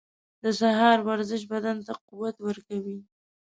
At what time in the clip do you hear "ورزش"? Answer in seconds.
1.09-1.41